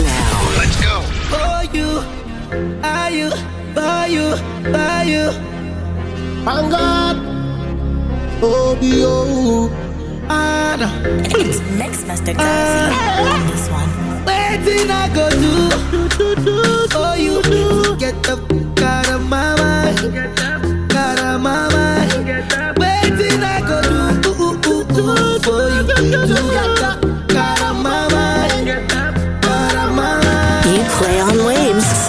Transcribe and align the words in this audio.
waves. 0.00 0.06
Send 0.06 0.08
your 0.08 0.10
requests 0.10 0.10
now. 0.10 0.54
Let's 0.58 0.76
go. 0.82 1.02
For 1.30 1.76
you, 1.76 1.88
are 2.82 3.10
you, 3.10 3.30
for 3.74 4.06
you, 4.08 4.36
for 4.72 5.04
you. 5.04 5.32
Thank 6.44 6.70
God. 6.72 7.16
Oh, 8.42 8.76
be 8.80 9.02
oh. 9.04 9.70
Anna, 10.28 10.88
It's 11.24 11.60
Mixmaster 11.78 12.34
Garzy 12.34 12.92
on 13.32 13.46
this 13.48 13.68
one. 13.70 13.90
waiting 14.26 14.90
I 14.90 15.08
go 15.14 15.30
do, 15.30 15.70
do, 15.92 16.08
do, 16.18 16.34
do 16.44 16.88
for 16.88 17.16
you. 17.16 17.42
Get 17.98 18.22
the 18.22 18.36
fuck 18.48 18.82
out 18.82 19.08
of 19.10 19.28
my 19.28 19.56
mind, 19.56 20.16
out 20.96 21.20
of 21.20 21.40
my 21.42 21.68
mind. 21.74 22.78
Waiting 22.78 23.42
I 23.44 23.60
go 23.68 23.82
do, 24.22 24.22
do, 24.22 24.58
do, 24.62 24.94
do 24.94 25.40
for 25.44 25.68
you. 25.70 26.26
To 26.28 26.43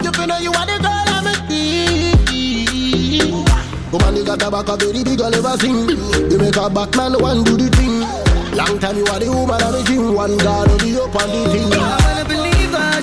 You 0.03 0.11
feel 0.13 0.27
know 0.27 0.39
you 0.39 0.53
are 0.53 0.67
the 0.67 0.77
girl 0.81 1.09
I'm 1.17 1.27
a 1.27 1.35
Woman, 3.93 4.15
they 4.15 4.25
got 4.25 4.43
a 4.43 4.51
back 4.51 4.69
a 4.69 4.77
very 4.77 5.03
big 5.05 5.21
and 5.21 5.33
never 5.35 5.57
sing. 5.59 5.89
You 6.31 6.39
make 6.39 6.57
a 6.57 6.69
Batman 6.71 7.13
one 7.21 7.45
do 7.45 7.57
the 7.57 7.69
thing. 7.77 8.01
Long 8.57 8.79
time 8.79 8.97
you 8.97 9.05
are 9.07 9.21
the 9.21 9.29
woman 9.31 9.61
I'm 9.63 9.75
a 9.75 9.83
dream. 9.85 10.15
One 10.15 10.37
girl 10.39 10.67
will 10.67 10.79
be 10.79 10.97
up 10.97 11.15
on 11.15 11.29
the 11.29 11.43
thing. 11.53 12.16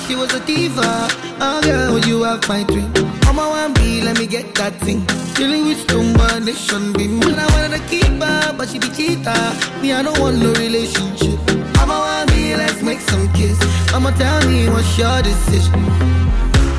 She 0.02 0.16
was 0.16 0.34
a 0.34 0.40
diva. 0.46 1.08
Oh 1.40 1.62
girl, 1.64 1.94
would 1.94 2.06
you 2.06 2.24
have 2.24 2.48
my 2.50 2.64
dream? 2.64 2.92
On 3.28 3.36
my 3.36 3.48
one 3.48 3.74
B, 3.74 4.02
let 4.02 4.18
me 4.18 4.26
get 4.26 4.54
that 4.56 4.74
thing. 4.82 5.06
Dealing 5.36 5.66
with 5.66 5.86
combination 5.88 6.94
be 6.94 7.08
when 7.08 7.38
I 7.38 7.46
wanted 7.54 7.78
to 7.78 7.84
keep 7.88 8.22
her, 8.22 8.54
but 8.58 8.70
she 8.70 8.80
be 8.80 8.90
cheater. 8.90 9.44
Me, 9.82 9.94
I 9.94 10.02
don't 10.02 10.20
want 10.20 10.38
no 10.38 10.52
relationship. 10.54 11.40
I'm 11.78 12.28
B, 12.28 12.56
let's 12.56 12.82
make 12.82 13.02
some 13.02 13.32
kiss. 13.34 13.58
I'ma 13.94 14.12
tell 14.12 14.42
me 14.50 14.68
what's 14.70 14.98
your 14.98 15.22
decision. 15.22 15.86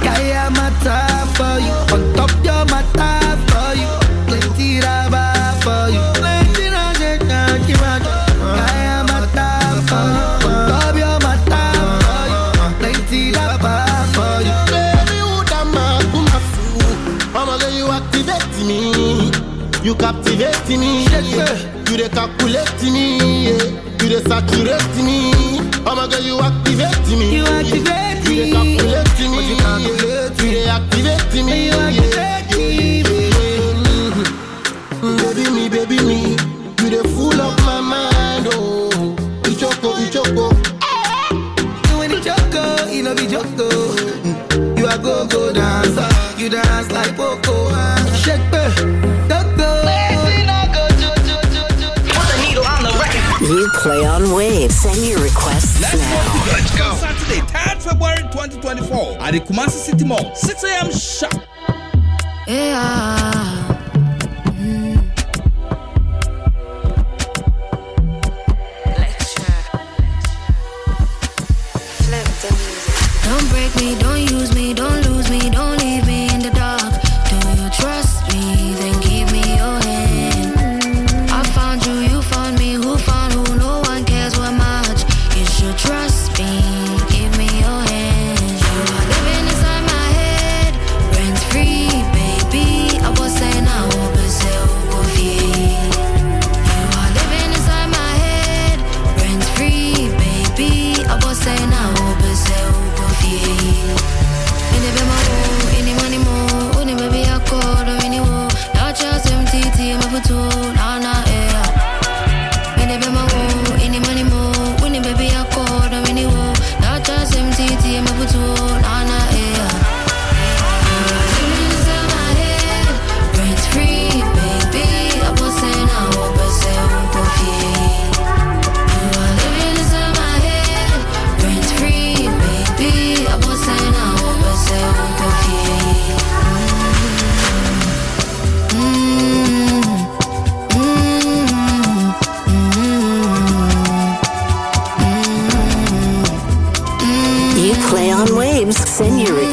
Yeah, 0.02 0.18
yeah, 0.20 0.70
time 0.82 1.28
for 1.38 1.54
you. 1.66 1.74
On 1.94 2.14
top, 2.14 2.30
you're 2.44 2.64
my 2.66 2.82
You 20.34 20.40
captivate 20.40 20.78
me. 20.80 21.04
You 21.90 21.96
dey 21.96 22.08
calculate 22.08 22.82
me. 22.82 23.54
You 24.02 24.08
dey 24.10 24.22
saturate 24.26 24.96
me. 24.96 25.30
I'ma 25.86 26.08
you 26.26 26.40
activate 26.40 27.06
me. 27.16 27.36
You 27.36 27.44
activate 27.46 28.26
me. 28.28 28.34
You 28.34 28.44
dey 28.44 28.50
calculate 28.50 29.20
me. 29.30 29.38
You 29.48 29.56
You 30.42 30.50
dey 30.50 30.68
activate 30.68 31.44
me. 31.46 31.66
You 31.66 31.72
activate 31.72 32.43
You 53.44 53.68
play 53.74 54.04
on 54.06 54.32
waves. 54.32 54.74
Send 54.76 55.04
your 55.04 55.20
requests 55.22 55.78
Let's 55.80 55.98
now. 55.98 56.16
work 56.16 56.32
together. 56.32 56.62
Let's 56.62 56.78
go. 56.78 56.94
Saturday, 56.94 57.40
3rd 57.40 57.82
February 57.82 58.22
2024 58.32 59.18
at 59.20 59.32
the 59.32 59.40
Kumasi 59.40 59.70
City 59.70 60.04
Mall, 60.06 60.34
6 60.34 60.64
a.m. 60.64 60.90
sharp. 60.90 61.34
Yeah. 62.48 63.70
Don't 73.24 73.48
break 73.50 73.74
me, 73.76 73.98
don't 73.98 74.20
use 74.30 74.54
me, 74.54 74.74
don't 74.74 75.00
lose 75.08 75.30
me, 75.30 75.50
don't 75.50 75.73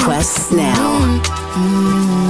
requests 0.01 0.51
now. 0.51 1.21
Trust 1.21 2.20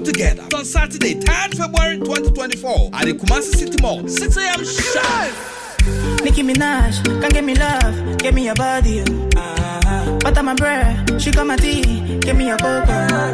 Let's 0.00 0.12
together 0.12 0.46
on 0.54 0.64
Saturday, 0.64 1.14
10th 1.14 1.58
February 1.58 1.98
2024 1.98 2.90
at 2.94 3.04
the 3.04 3.12
Kumasi 3.12 3.54
City 3.54 3.76
Mall, 3.82 4.08
6 4.08 4.36
a.m. 4.38 4.64
sharp. 4.64 6.24
Nicki 6.24 6.42
Minaj, 6.42 7.04
come 7.20 7.28
give 7.28 7.44
me 7.44 7.54
love, 7.54 8.16
give 8.18 8.34
me 8.34 8.46
your 8.46 8.54
body. 8.54 9.02
Uh-huh. 9.02 10.18
Butter 10.20 10.42
my 10.42 10.54
bread, 10.54 11.20
she 11.20 11.30
got 11.30 11.46
my 11.46 11.56
tea, 11.56 12.18
give 12.20 12.34
me 12.34 12.46
your 12.46 12.56
cocoa. 12.56 13.32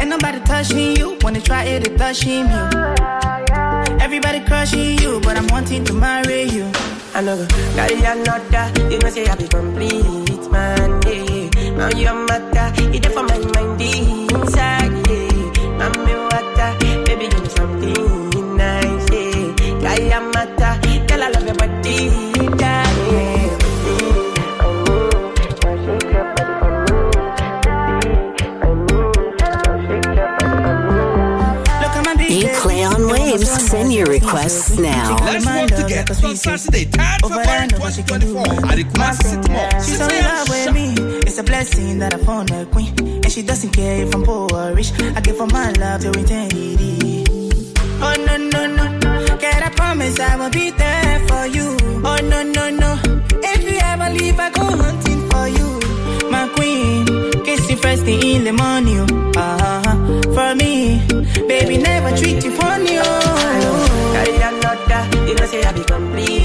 Ain't 0.00 0.08
nobody 0.08 0.40
touching 0.40 0.96
you, 0.96 1.18
wanna 1.20 1.42
try 1.42 1.64
it, 1.64 1.86
it 1.86 1.98
touching 1.98 2.46
you. 2.48 4.00
Everybody 4.00 4.40
crushing 4.40 4.98
you, 4.98 5.20
but 5.20 5.36
I'm 5.36 5.46
wanting 5.48 5.84
to 5.84 5.92
marry 5.92 6.44
you. 6.44 6.70
I 7.12 7.20
know, 7.20 7.46
carry 7.74 7.96
another, 7.96 8.72
you 8.90 8.98
know 8.98 9.10
say 9.10 9.26
I 9.26 9.34
be 9.34 9.46
complete, 9.46 10.50
February 37.90 38.22
2024 38.22 38.70
at 38.70 38.76
the 38.76 38.84
Kumasi 38.84 39.22
City 39.24 39.52
Mall, 39.52 39.70
6 39.70 39.86
She's 39.86 39.98
so 39.98 40.04
in 40.08 40.24
love 40.24 40.48
with 40.48 40.64
sharp. 40.64 40.74
me. 40.74 40.94
It's 41.26 41.38
a 41.38 41.42
blessing 41.42 41.98
that 41.98 42.14
I 42.14 42.18
found 42.18 42.50
a 42.52 42.66
queen. 42.66 42.94
And 42.98 43.30
she 43.32 43.42
doesn't 43.42 43.70
care 43.70 44.02
if 44.06 44.14
I'm 44.14 44.22
poor 44.22 44.48
or 44.52 44.74
rich. 44.74 44.92
I 45.00 45.20
give 45.20 45.38
her 45.38 45.46
my 45.46 45.72
love 45.72 46.00
to 46.02 46.10
eternity. 46.10 47.24
Oh, 48.02 48.14
no, 48.26 48.36
no, 48.36 48.66
no. 48.66 49.36
Can 49.38 49.62
I 49.62 49.70
promise 49.70 50.18
I 50.20 50.36
will 50.36 50.50
be 50.50 50.70
there 50.70 51.18
for 51.28 51.46
you? 51.46 51.76
Oh, 52.04 52.18
no, 52.22 52.42
no, 52.44 52.70
no. 52.70 52.98
If 53.42 53.62
you 53.64 53.78
ever 53.82 54.08
leave, 54.18 54.38
I 54.38 54.50
go 54.50 54.64
hunting 54.64 55.28
for 55.30 55.48
you. 55.48 56.30
My 56.30 56.48
queen. 56.54 57.06
Kiss 57.44 57.68
you 57.70 57.76
first 57.76 58.04
thing 58.04 58.22
in 58.22 58.44
the 58.44 58.52
morning. 58.52 59.00
oh. 59.00 59.32
Uh-huh. 59.36 60.22
For 60.34 60.54
me. 60.54 61.00
Baby, 61.48 61.78
never 61.78 62.16
treat 62.16 62.44
you 62.44 62.52
funny. 62.52 62.98
Oh. 62.98 64.12
Carry 64.14 64.36
another, 64.36 65.26
you 65.28 65.34
know 65.34 65.46
say 65.46 65.62
I 65.64 65.72
be 65.72 65.82
complete, 65.84 66.39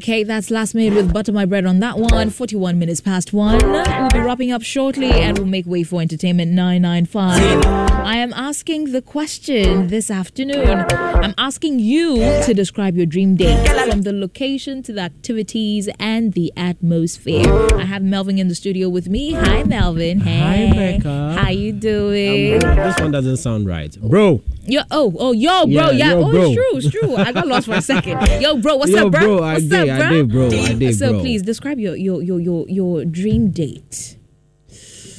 Okay, 0.00 0.24
that's 0.24 0.50
last 0.50 0.74
minute 0.74 0.96
with 0.96 1.12
Butter 1.12 1.30
My 1.30 1.44
Bread 1.44 1.66
on 1.66 1.80
that 1.80 1.98
one. 1.98 2.30
41 2.30 2.78
minutes 2.78 3.02
past 3.02 3.34
one. 3.34 3.58
We'll 3.58 4.08
be 4.08 4.18
wrapping 4.20 4.50
up 4.50 4.62
shortly 4.62 5.10
and 5.10 5.36
we'll 5.36 5.46
make 5.46 5.66
way 5.66 5.82
for 5.82 6.00
Entertainment 6.00 6.52
995. 6.52 7.66
I 7.66 8.16
am 8.16 8.32
asking 8.32 8.92
the 8.92 9.02
question 9.02 9.88
this 9.88 10.10
afternoon. 10.10 10.86
I'm 10.90 11.34
asking 11.36 11.80
you 11.80 12.16
to 12.16 12.54
describe 12.54 12.96
your 12.96 13.04
dream 13.04 13.36
date 13.36 13.68
from 13.90 14.00
the 14.00 14.14
location 14.14 14.82
to 14.84 14.94
the 14.94 15.02
activities 15.02 15.86
and 15.98 16.32
the 16.32 16.50
atmosphere. 16.56 17.52
I 17.76 17.84
have 17.84 18.02
Melvin 18.02 18.38
in 18.38 18.48
the 18.48 18.54
studio 18.54 18.88
with 18.88 19.06
me. 19.06 19.32
Hi, 19.32 19.64
Melvin. 19.64 20.20
Hey. 20.20 20.68
Hi, 20.68 20.72
Becca. 20.74 21.34
How 21.38 21.50
you 21.50 21.72
doing? 21.74 22.60
this 22.60 22.98
one 22.98 23.10
doesn't 23.10 23.36
sound 23.36 23.66
right, 23.66 23.94
bro. 24.00 24.40
Yo, 24.62 24.82
oh, 24.90 25.12
oh, 25.18 25.32
yo, 25.32 25.64
bro, 25.64 25.72
Yeah, 25.72 25.90
yeah. 25.90 26.10
yo, 26.12 26.24
oh, 26.24 26.30
bro. 26.30 26.42
it's 26.42 26.54
true, 26.54 26.76
it's 26.76 26.90
true. 26.90 27.16
I 27.16 27.32
got 27.32 27.46
lost 27.48 27.66
for 27.66 27.74
a 27.74 27.82
second. 27.82 28.20
Yo, 28.40 28.56
bro, 28.58 28.76
what's 28.76 28.92
Yo, 28.92 29.06
up, 29.06 29.12
bro? 29.12 29.20
bro, 29.20 29.42
I 29.42 29.54
What's 29.54 29.64
did, 29.64 29.88
up, 29.88 29.89
I 29.96 29.98
bro? 29.98 30.10
did, 30.10 30.30
bro, 30.30 30.46
I 30.48 30.74
did, 30.74 30.96
so 30.96 31.10
bro. 31.12 31.20
please 31.20 31.42
describe 31.42 31.78
your 31.78 31.96
your 31.96 32.22
your 32.22 32.40
your, 32.40 32.66
your 32.68 33.04
dream 33.04 33.50
date. 33.50 34.16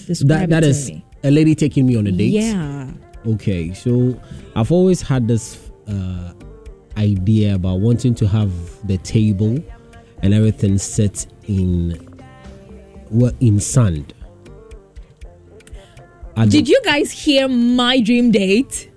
Describe 0.07 0.49
That 0.49 0.61
that 0.61 0.63
it 0.63 0.87
me. 0.87 1.05
a 1.23 1.31
lady 1.31 1.55
taking 1.55 1.85
me 1.85 1.95
on 1.95 2.07
a 2.07 2.11
date. 2.11 2.31
Yeah. 2.31 2.91
Okay, 3.25 3.73
so 3.73 4.19
I've 4.55 4.71
always 4.71 5.01
had 5.01 5.27
this 5.27 5.69
uh, 5.87 6.33
idea 6.97 7.55
about 7.55 7.79
wanting 7.79 8.15
to 8.15 8.27
have 8.27 8.51
the 8.87 8.97
table 8.97 9.57
and 10.23 10.33
everything 10.33 10.77
set 10.77 11.25
in 11.47 11.97
well 13.09 13.31
in 13.39 13.59
sand. 13.59 14.13
Did 16.49 16.67
you 16.67 16.81
guys 16.83 17.11
hear 17.11 17.47
my 17.47 17.99
dream 18.01 18.31
date? 18.31 18.89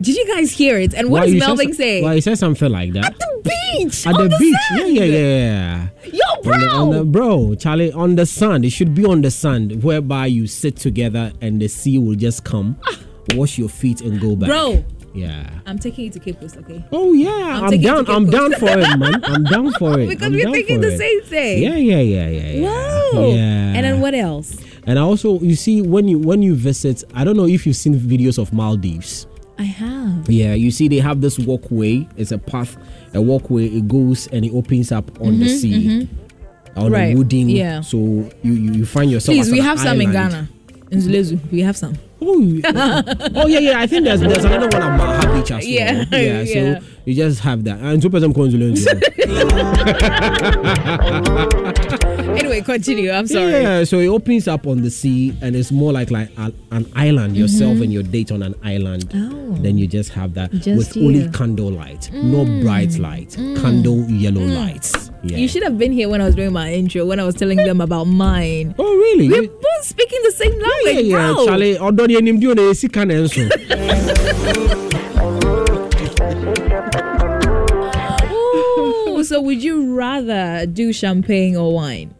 Did 0.00 0.16
you 0.16 0.26
guys 0.34 0.50
hear 0.52 0.78
it? 0.78 0.92
And 0.94 1.08
what 1.10 1.20
Why 1.20 1.26
does 1.30 1.34
Melvin 1.40 1.72
so- 1.72 1.78
say? 1.78 2.02
Why 2.02 2.14
you 2.14 2.20
said 2.20 2.38
something 2.38 2.70
like 2.70 2.92
that? 2.94 3.04
At 3.06 3.18
the 3.18 3.40
beach. 3.78 4.06
At 4.06 4.14
on 4.14 4.28
the, 4.28 4.36
beach, 4.38 4.56
sand. 4.70 4.94
yeah, 4.94 5.04
yeah, 5.04 5.18
yeah, 5.18 5.88
yeah. 6.02 6.10
Yo, 6.12 6.42
bro. 6.42 6.54
On 6.54 6.60
the, 6.60 6.68
on 6.70 6.90
the- 6.90 7.04
bro, 7.04 7.54
Charlie, 7.54 7.92
on 7.92 8.16
the 8.16 8.26
sand. 8.26 8.64
It 8.64 8.70
should 8.70 8.94
be 8.94 9.04
on 9.04 9.22
the 9.22 9.30
sand, 9.30 9.82
whereby 9.82 10.26
you 10.26 10.46
sit 10.46 10.76
together 10.76 11.32
and 11.40 11.60
the 11.60 11.68
sea 11.68 11.98
will 11.98 12.16
just 12.16 12.44
come, 12.44 12.76
ah. 12.86 12.98
wash 13.34 13.56
your 13.56 13.68
feet 13.68 14.00
and 14.00 14.20
go 14.20 14.34
back. 14.36 14.48
Bro. 14.48 14.84
Yeah. 15.14 15.48
I'm 15.64 15.78
taking 15.78 16.06
you 16.06 16.10
to 16.10 16.18
Cape 16.18 16.40
Coast, 16.40 16.56
okay? 16.56 16.84
Oh 16.90 17.12
yeah, 17.12 17.30
I'm 17.62 17.72
I'm, 17.72 17.80
down. 17.80 18.10
I'm 18.10 18.28
down 18.28 18.50
for 18.54 18.66
it, 18.68 18.98
man. 18.98 19.24
I'm 19.24 19.44
down 19.44 19.70
for 19.74 20.00
it. 20.00 20.08
Because 20.08 20.26
I'm 20.26 20.32
we're 20.32 20.50
thinking 20.50 20.80
the 20.80 20.92
it. 20.92 20.98
same 20.98 21.22
thing. 21.22 21.62
Yeah, 21.62 21.76
yeah, 21.76 22.00
yeah, 22.00 22.28
yeah, 22.28 22.50
yeah. 22.50 22.62
Wow. 23.12 23.26
Yeah. 23.28 23.74
And 23.76 23.84
then 23.84 24.00
what 24.00 24.12
else? 24.14 24.58
And 24.88 24.98
I 24.98 25.02
also, 25.02 25.38
you 25.38 25.54
see, 25.54 25.82
when 25.82 26.08
you 26.08 26.18
when 26.18 26.42
you 26.42 26.56
visit, 26.56 27.04
I 27.14 27.22
don't 27.22 27.36
know 27.36 27.46
if 27.46 27.64
you've 27.64 27.76
seen 27.76 27.94
videos 27.94 28.38
of 28.38 28.52
Maldives. 28.52 29.28
I 29.58 29.62
have. 29.64 30.28
Yeah, 30.28 30.54
you 30.54 30.70
see, 30.70 30.88
they 30.88 30.98
have 30.98 31.20
this 31.20 31.38
walkway. 31.38 32.06
It's 32.16 32.32
a 32.32 32.38
path, 32.38 32.76
a 33.14 33.20
walkway. 33.22 33.66
It 33.66 33.86
goes 33.88 34.26
and 34.28 34.44
it 34.44 34.52
opens 34.52 34.90
up 34.92 35.20
on 35.20 35.38
the 35.38 35.46
Mhm, 35.46 35.58
sea, 35.60 35.88
mhm. 35.88 36.08
on 36.76 36.90
Right, 36.92 37.14
a 37.14 37.16
wooden. 37.16 37.48
yeah. 37.48 37.80
So 37.80 37.98
you 37.98 38.52
you, 38.52 38.72
you 38.72 38.86
find 38.86 39.10
yourself. 39.10 39.36
Please, 39.36 39.52
we 39.52 39.60
have 39.60 39.78
some 39.78 40.00
in. 40.00 40.10
Ghana. 40.12 40.48
In 40.90 40.98
Nzulezu, 41.00 41.38
we 41.50 41.60
have 41.60 41.76
some. 41.76 41.94
Oh, 42.20 42.60
oh 43.36 43.46
yeah, 43.46 43.58
yeah. 43.60 43.78
I 43.80 43.86
think 43.86 44.04
there's 44.04 44.20
there's 44.20 44.44
another 44.44 44.68
one 44.68 44.82
at 44.82 44.96
Maha 44.96 45.32
Beach 45.34 45.50
as 45.50 45.64
well. 45.64 45.72
Yeah, 45.72 46.04
yeah. 46.12 46.42
yeah. 46.42 46.78
So 46.78 46.84
you 47.04 47.14
just 47.14 47.40
have 47.40 47.64
that, 47.64 47.78
and 47.80 48.00
two 48.02 48.10
person 48.10 48.32
consulate. 48.34 48.78
Anyway, 52.36 52.60
continue. 52.62 53.10
I'm 53.10 53.26
sorry. 53.26 53.52
Yeah, 53.52 53.84
so 53.84 53.98
it 54.00 54.08
opens 54.08 54.48
up 54.48 54.66
on 54.66 54.82
the 54.82 54.90
sea, 54.90 55.34
and 55.40 55.54
it's 55.56 55.70
more 55.70 55.92
like 55.92 56.10
like 56.10 56.30
a, 56.36 56.52
an 56.72 56.90
island. 56.94 57.36
Yourself 57.36 57.78
Mhm. 57.78 57.82
and 57.84 57.92
your 57.92 58.02
date 58.02 58.32
on 58.32 58.42
an 58.42 58.54
island. 58.64 59.10
Oh. 59.14 59.56
Then 59.62 59.78
you 59.78 59.86
just 59.86 60.10
have 60.10 60.34
that 60.34 60.50
Just 60.52 60.76
with 60.96 60.96
only 60.96 61.28
candle 61.30 61.70
light, 61.70 62.10
no 62.12 62.44
Mm. 62.44 62.62
bright 62.62 62.98
light, 62.98 63.30
Mm. 63.38 63.60
candle 63.62 64.04
yellow 64.10 64.40
Mm. 64.42 64.54
lights. 64.56 65.10
Yeah. 65.22 65.38
You 65.38 65.48
should 65.48 65.62
have 65.62 65.78
been 65.78 65.92
here 65.92 66.08
when 66.08 66.20
I 66.20 66.26
was 66.26 66.34
doing 66.34 66.52
my 66.52 66.72
intro, 66.72 67.06
when 67.06 67.18
I 67.20 67.24
was 67.24 67.34
telling 67.34 67.56
them 67.56 67.80
about 67.80 68.04
mine. 68.06 68.74
Oh, 68.78 68.84
really? 68.96 69.28
We're 69.28 69.42
both 69.48 69.84
speaking 69.84 70.18
the 70.24 70.32
same 70.32 70.52
yeah, 70.52 70.66
language, 70.86 71.06
yeah, 71.06 71.32
bro. 71.32 71.46
Charlie. 71.46 71.78
Although 71.78 72.06
the 72.08 72.20
name 72.20 72.40
do 72.40 72.54
the 72.54 72.74
sika 72.74 73.04
na 73.06 73.14
enso. 73.14 73.48
So 79.24 79.40
would 79.40 79.62
you 79.64 79.94
rather 79.94 80.66
do 80.66 80.92
champagne 80.92 81.56
or 81.56 81.72
wine? 81.72 82.14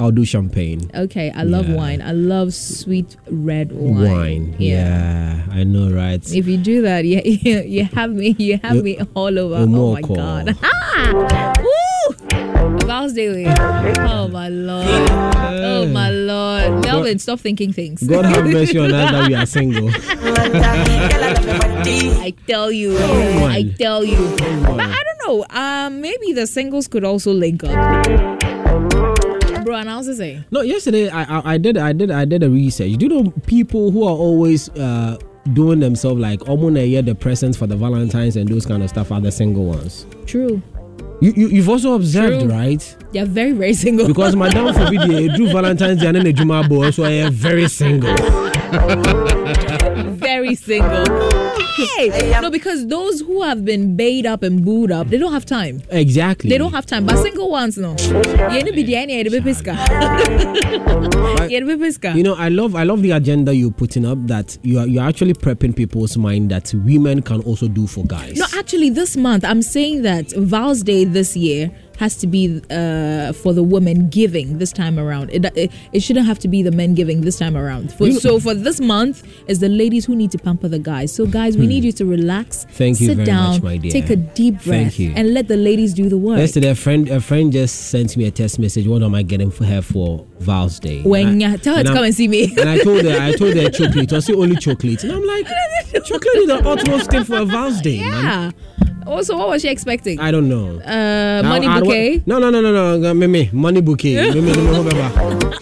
I'll 0.00 0.10
do 0.10 0.24
champagne. 0.24 0.90
Okay, 0.94 1.30
I 1.30 1.42
love 1.44 1.68
Yeah. 1.68 1.74
wine. 1.76 2.00
I 2.00 2.12
love 2.12 2.54
sweet 2.54 3.16
red 3.30 3.70
wine. 3.72 4.00
Wine. 4.00 4.54
Yeah. 4.58 5.42
I 5.52 5.62
know, 5.64 5.90
right? 5.90 6.22
If 6.32 6.46
you 6.48 6.56
do 6.56 6.80
that, 6.82 7.04
yeah, 7.04 7.20
you, 7.24 7.60
you 7.60 7.84
have 7.84 8.10
me, 8.14 8.34
you 8.38 8.58
have 8.64 8.76
You- 8.76 8.82
me 8.82 8.98
all 9.14 9.38
over. 9.38 9.58
you 9.66 9.76
Oh 9.76 9.92
my 9.92 10.00
call. 10.02 10.16
god. 10.16 10.56
Woo! 11.60 12.16
Vows 12.86 13.12
daily. 13.12 13.44
Oh 13.46 14.28
my 14.28 14.48
lord. 14.48 14.86
Oh 15.12 15.86
my 15.92 16.10
lord. 16.10 16.82
Melvin, 16.84 17.18
stop 17.18 17.40
thinking 17.40 17.72
things. 17.72 18.02
God 18.02 18.24
have 18.24 18.46
mercy 18.52 18.78
on 18.78 18.92
us 18.92 19.10
that 19.12 19.28
we 19.28 19.34
are 19.34 19.46
single. 19.46 19.90
I 22.22 22.32
tell 22.46 22.70
you. 22.72 22.96
Oh, 22.98 23.44
I 23.46 23.62
tell 23.78 24.04
you. 24.04 24.16
But 24.38 24.80
I 24.80 25.02
don't 25.02 25.20
know. 25.26 25.44
Um, 25.50 26.00
maybe 26.00 26.32
the 26.32 26.46
singles 26.46 26.88
could 26.88 27.04
also 27.04 27.32
link 27.32 27.62
up. 27.64 28.42
Bro, 29.70 29.78
and 29.78 29.88
I 29.88 29.98
was 29.98 30.16
saying. 30.16 30.44
No, 30.50 30.62
yesterday 30.62 31.08
I, 31.08 31.22
I 31.22 31.54
I 31.54 31.56
did 31.58 31.78
I 31.78 31.92
did 31.92 32.10
I 32.10 32.24
did 32.24 32.42
a 32.42 32.50
research. 32.50 32.96
Do 32.96 33.06
you 33.06 33.22
know 33.22 33.30
people 33.46 33.92
who 33.92 34.02
are 34.02 34.16
always 34.16 34.68
uh 34.70 35.16
doing 35.52 35.78
themselves 35.78 36.20
like 36.20 36.48
almost 36.48 36.76
a 36.76 36.84
year 36.84 37.02
the 37.02 37.14
presents 37.14 37.56
for 37.56 37.68
the 37.68 37.76
Valentines 37.76 38.34
and 38.34 38.48
those 38.48 38.66
kind 38.66 38.82
of 38.82 38.88
stuff 38.88 39.12
are 39.12 39.20
the 39.20 39.30
single 39.30 39.66
ones. 39.66 40.06
True. 40.26 40.60
You, 41.20 41.32
you 41.36 41.48
you've 41.50 41.68
also 41.68 41.94
observed, 41.94 42.40
True. 42.40 42.50
right? 42.50 42.96
They're 43.12 43.26
very, 43.26 43.52
very 43.52 43.74
single. 43.74 44.08
Because 44.08 44.34
Madame 44.34 44.74
forbid 44.86 45.02
they 45.08 45.28
do 45.28 45.46
Valentine's 45.52 46.00
Day 46.00 46.08
and 46.08 46.16
then 46.16 46.24
they 46.24 46.32
Juma 46.32 46.66
boy, 46.66 46.90
so 46.90 47.04
I 47.04 47.10
am 47.10 47.32
very 47.32 47.68
single. 47.68 48.16
very 50.16 50.56
single. 50.56 51.39
Hey! 51.96 52.40
No, 52.40 52.50
because 52.50 52.86
those 52.86 53.20
who 53.20 53.42
have 53.42 53.64
been 53.64 53.96
bait 53.96 54.26
up 54.26 54.42
and 54.42 54.64
booed 54.64 54.90
up, 54.90 55.08
they 55.08 55.18
don't 55.18 55.32
have 55.32 55.46
time. 55.46 55.82
Exactly. 55.90 56.50
They 56.50 56.58
don't 56.58 56.72
have 56.72 56.86
time. 56.86 57.06
But 57.06 57.18
single 57.22 57.50
ones, 57.50 57.78
no. 57.78 57.96
You 58.52 58.62
need 58.62 58.74
be 58.74 58.82
the 58.82 58.96
any 58.96 59.22
the 59.22 59.40
piska. 59.40 59.74
Yeah, 61.50 61.60
the 61.60 61.76
piska. 61.76 62.14
You 62.14 62.22
know, 62.22 62.34
I 62.34 62.48
love 62.48 62.74
I 62.74 62.84
love 62.84 63.02
the 63.02 63.12
agenda 63.12 63.54
you're 63.54 63.70
putting 63.70 64.04
up 64.04 64.18
that 64.26 64.56
you 64.62 64.78
are 64.78 64.86
you're 64.86 65.04
actually 65.04 65.34
prepping 65.34 65.74
people's 65.74 66.16
mind 66.16 66.50
that 66.50 66.72
women 66.74 67.22
can 67.22 67.40
also 67.42 67.68
do 67.68 67.86
for 67.86 68.04
guys. 68.04 68.36
No, 68.36 68.46
actually, 68.56 68.90
this 68.90 69.16
month 69.16 69.44
I'm 69.44 69.62
saying 69.62 70.02
that 70.02 70.30
Val's 70.32 70.82
Day 70.82 71.04
this 71.04 71.36
year 71.36 71.70
has 72.00 72.16
to 72.16 72.26
be 72.26 72.62
uh, 72.70 73.30
for 73.34 73.52
the 73.52 73.62
women 73.62 74.08
giving 74.08 74.56
this 74.56 74.72
time 74.72 74.98
around. 74.98 75.28
It, 75.30 75.44
it, 75.54 75.70
it 75.92 76.00
shouldn't 76.00 76.24
have 76.24 76.38
to 76.38 76.48
be 76.48 76.62
the 76.62 76.70
men 76.72 76.94
giving 76.94 77.20
this 77.20 77.38
time 77.38 77.58
around. 77.58 77.92
For, 77.92 78.10
so 78.12 78.40
for 78.40 78.54
this 78.54 78.80
month 78.80 79.22
is 79.48 79.58
the 79.58 79.68
ladies 79.68 80.06
who 80.06 80.16
need 80.16 80.30
to 80.30 80.38
pamper 80.38 80.66
the 80.66 80.78
guys. 80.78 81.12
So 81.14 81.26
guys, 81.26 81.58
we 81.58 81.66
need 81.66 81.84
you 81.84 81.92
to 81.92 82.06
relax. 82.06 82.64
Hmm. 82.64 82.70
Thank 82.70 83.00
you 83.02 83.08
sit 83.08 83.16
very 83.16 83.26
down, 83.26 83.50
much, 83.52 83.62
my 83.62 83.76
dear. 83.76 83.90
take 83.92 84.08
a 84.08 84.16
deep 84.16 84.64
breath, 84.64 84.98
and 84.98 85.34
let 85.34 85.48
the 85.48 85.58
ladies 85.58 85.92
do 85.92 86.08
the 86.08 86.16
work. 86.16 86.38
Yesterday, 86.38 86.70
a 86.70 86.74
friend 86.74 87.06
a 87.10 87.20
friend 87.20 87.52
just 87.52 87.90
sent 87.90 88.16
me 88.16 88.24
a 88.26 88.30
text 88.30 88.58
message. 88.58 88.86
What 88.86 89.02
am 89.02 89.14
I 89.14 89.22
getting 89.22 89.50
for 89.50 89.64
her 89.64 89.82
for 89.82 90.26
Val's 90.38 90.80
Day? 90.80 91.02
When 91.02 91.28
And 91.28 91.44
I- 91.44 91.56
tell 91.58 91.76
her 91.76 91.82
to 91.82 91.88
I'm- 91.90 91.96
come 91.96 92.04
and 92.04 92.14
see 92.14 92.28
me. 92.28 92.44
And 92.56 92.68
I 92.68 92.78
told 92.78 93.04
her, 93.04 93.18
I 93.20 93.32
told 93.32 93.54
her 93.56 93.68
chocolate. 93.78 94.10
I 94.12 94.20
the 94.20 94.34
only 94.36 94.56
chocolate, 94.56 95.04
and 95.04 95.12
I'm 95.12 95.24
like, 95.26 95.46
chocolate 96.06 96.36
is 96.36 96.46
the 96.46 96.62
utmost 96.64 97.10
thing 97.10 97.24
for 97.24 97.36
a 97.36 97.44
Val's 97.44 97.80
Day, 97.82 98.00
man. 98.00 98.54
Also, 99.10 99.36
what 99.36 99.48
was 99.48 99.62
she 99.62 99.68
expecting? 99.68 100.20
I 100.20 100.30
don't 100.30 100.48
know. 100.48 100.78
uh, 100.80 101.42
money 101.42 101.66
I 101.66 101.80
don't- 101.80 101.84
bouquet. 101.84 102.22
No, 102.26 102.38
no, 102.38 102.50
no, 102.50 102.60
no, 102.60 102.96
no. 102.98 103.14
Me, 103.14 103.26
me, 103.26 103.50
money 103.52 103.80
bouquet. 103.80 104.30
Me. 104.40 104.52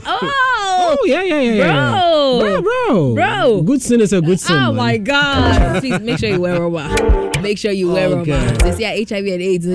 Oh, 0.07 0.45
Oh 0.91 1.05
yeah, 1.05 1.23
yeah, 1.23 1.41
yeah, 1.41 1.53
yeah. 1.53 1.91
Bro. 1.91 2.41
bro, 2.41 2.63
bro, 2.63 3.15
Bro. 3.15 3.63
Good 3.63 3.83
sin 3.83 4.01
is 4.01 4.13
a 4.13 4.21
good 4.23 4.41
sin. 4.41 4.57
Oh 4.57 4.73
man. 4.73 4.77
my 4.77 4.97
God! 4.97 5.81
Please 5.81 6.01
make 6.01 6.19
sure 6.19 6.31
you 6.31 6.41
wear 6.41 6.57
a 6.63 6.69
rubber. 6.69 6.89
Make 7.43 7.59
sure 7.59 7.71
you 7.73 7.93
wear 7.93 8.09
oh, 8.09 8.19
Okay. 8.21 8.33
rubber. 8.33 8.57
They 8.59 8.73
say 8.73 9.05
HIV 9.05 9.27
and 9.27 9.43
AIDS. 9.43 9.67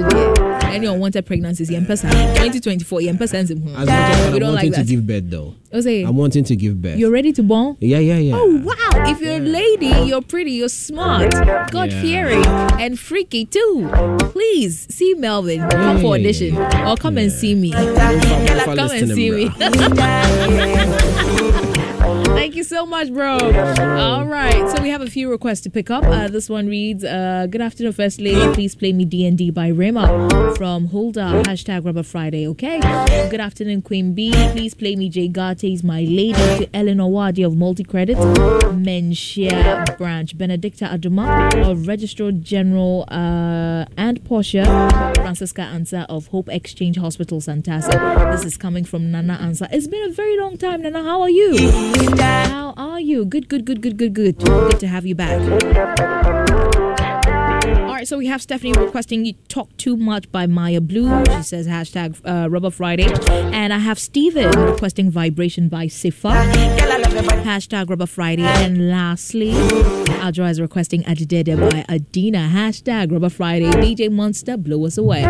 Any 0.73 0.87
unwanted 0.87 1.25
pregnancies, 1.25 1.69
yeah, 1.69 1.85
person. 1.85 2.09
2024, 2.09 3.01
yeah, 3.01 3.15
person. 3.15 3.39
As 3.39 3.49
much 3.51 3.59
as 3.75 3.87
We 3.87 4.33
I'm 4.33 4.39
don't 4.39 4.53
like 4.55 4.63
wanting 4.65 4.71
to 4.73 4.77
that. 4.79 4.87
give 4.87 5.05
birth, 5.07 5.29
though. 5.29 5.53
Oh, 5.71 5.77
Jose, 5.77 6.01
I'm 6.03 6.15
wanting 6.17 6.43
to 6.43 6.55
give 6.55 6.81
birth. 6.81 6.97
you're 6.97 7.09
ready 7.11 7.31
to 7.33 7.41
born? 7.43 7.77
yeah, 7.79 7.97
yeah, 7.97 8.17
yeah. 8.17 8.35
Oh 8.37 8.61
wow! 8.63 8.75
If 9.09 9.19
you're 9.21 9.37
a 9.37 9.39
lady, 9.39 9.87
you're 10.07 10.21
pretty, 10.21 10.51
you're 10.51 10.69
smart, 10.69 11.31
God 11.71 11.91
fearing, 11.91 12.45
and 12.79 12.99
freaky 12.99 13.45
too. 13.45 13.89
Please 14.19 14.85
see 14.93 15.15
Melvin. 15.15 15.67
Come 15.69 15.99
for 16.01 16.13
audition 16.15 16.55
or 16.57 16.95
come 16.95 17.17
and 17.17 17.31
see 17.31 17.55
me. 17.55 17.71
Fall- 17.71 18.75
Come 18.75 18.91
and 18.91 19.09
see 19.09 19.31
me. 19.31 19.49
Thank 22.43 22.57
you 22.57 22.65
so 22.65 22.85
much, 22.85 23.09
bro. 23.13 23.37
All 23.37 24.25
right, 24.25 24.69
so 24.69 24.83
we 24.83 24.89
have 24.89 24.99
a 24.99 25.09
few 25.09 25.31
requests 25.31 25.61
to 25.61 25.69
pick 25.69 25.89
up. 25.89 26.03
Uh, 26.03 26.27
this 26.27 26.49
one 26.49 26.67
reads, 26.67 27.01
uh, 27.05 27.47
"Good 27.49 27.61
afternoon, 27.61 27.93
First 27.93 28.19
Lady. 28.19 28.53
Please 28.53 28.75
play 28.75 28.91
me 28.91 29.05
DND 29.05 29.49
by 29.53 29.69
Rema 29.69 30.53
from 30.57 30.87
Hulda. 30.87 31.43
Hashtag 31.45 31.85
Rubber 31.85 32.03
Friday. 32.03 32.45
Okay. 32.49 32.81
Good 33.31 33.39
afternoon, 33.39 33.81
Queen 33.81 34.13
B. 34.13 34.33
Please 34.51 34.73
play 34.73 34.97
me 34.97 35.07
Jay 35.07 35.29
Gate's 35.29 35.83
My 35.83 36.01
Lady 36.01 36.33
to 36.33 36.67
Eleanor 36.73 37.09
Wadi 37.09 37.43
of 37.43 37.55
Multi 37.55 37.85
Credit, 37.85 38.17
Menshia 38.17 39.97
Branch, 39.97 40.37
Benedicta 40.37 40.89
Aduma 40.91 41.49
of 41.65 41.87
Registrar 41.87 42.33
General 42.33 43.05
uh, 43.07 43.85
and 43.95 44.21
Portia, 44.25 44.65
Francisca 45.15 45.61
Ansa 45.61 46.05
of 46.09 46.27
Hope 46.27 46.49
Exchange 46.49 46.97
Hospital, 46.97 47.39
Santasi. 47.39 47.93
This 48.33 48.43
is 48.43 48.57
coming 48.57 48.83
from 48.83 49.11
Nana 49.11 49.39
Ansa. 49.41 49.69
It's 49.71 49.87
been 49.87 50.03
a 50.09 50.11
very 50.11 50.37
long 50.37 50.57
time, 50.57 50.81
Nana. 50.81 51.03
How 51.03 51.21
are 51.21 51.29
you? 51.29 52.32
How 52.33 52.73
are 52.77 52.99
you? 52.99 53.25
Good, 53.25 53.49
good, 53.49 53.65
good, 53.65 53.81
good, 53.81 53.97
good, 53.97 54.13
good. 54.13 54.37
Good 54.37 54.79
to 54.79 54.87
have 54.87 55.05
you 55.05 55.15
back. 55.15 55.41
All 57.65 57.93
right, 57.93 58.07
so 58.07 58.17
we 58.17 58.27
have 58.27 58.41
Stephanie 58.41 58.73
requesting 58.73 59.23
you 59.25 59.33
talk 59.47 59.75
too 59.77 59.95
much 59.95 60.29
by 60.31 60.45
Maya 60.47 60.81
Blue. 60.81 61.23
She 61.25 61.43
says 61.43 61.67
hashtag 61.67 62.19
uh, 62.25 62.49
Rubber 62.49 62.71
Friday. 62.71 63.07
And 63.29 63.71
I 63.71 63.77
have 63.77 63.99
Steven 63.99 64.51
requesting 64.59 65.09
vibration 65.09 65.69
by 65.69 65.87
Sifa. 65.87 66.31
Hashtag 67.43 67.89
Rubber 67.89 68.05
Friday. 68.05 68.43
And 68.43 68.89
lastly, 68.89 69.51
Adra 70.21 70.49
is 70.49 70.59
requesting 70.59 71.03
Adidede 71.03 71.57
by 71.57 71.85
Adina. 71.93 72.49
Hashtag 72.51 73.11
Rubber 73.11 73.29
Friday. 73.29 73.71
DJ 73.71 74.11
Monster, 74.11 74.57
blow 74.57 74.85
us 74.85 74.97
away. 74.97 75.21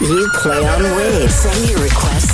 You 0.00 0.28
play 0.34 0.66
on 0.66 0.82
waves. 0.96 1.34
Send 1.34 1.70
your 1.70 1.82
requests 1.82 2.31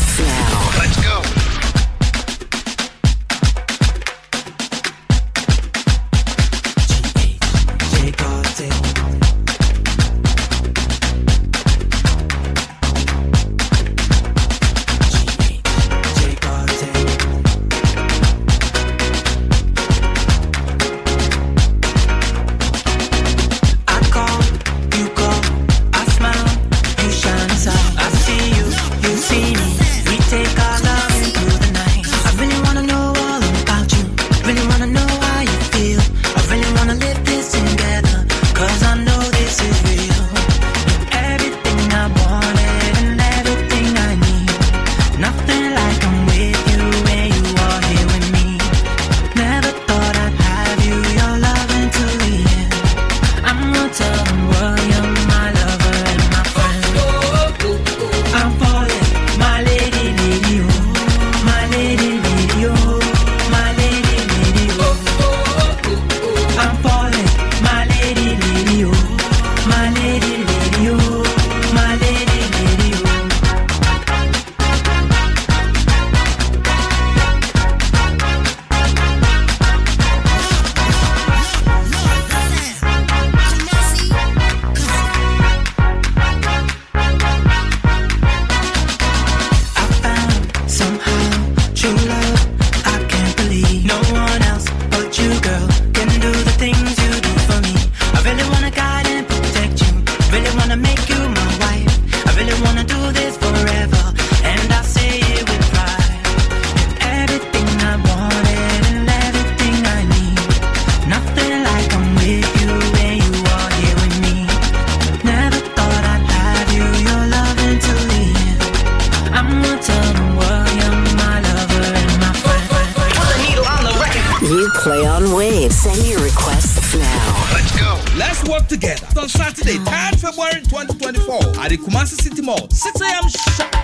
together. 128.68 129.06
On 129.18 129.28
Saturday, 129.28 129.82
10 129.82 130.18
February 130.18 130.60
2024 130.62 131.60
at 131.60 131.70
the 131.70 131.78
Kumasi 131.78 132.20
City 132.20 132.42
Mall, 132.42 132.68
6 132.70 133.00
a.m. 133.00 133.28
sharp. 133.28 133.77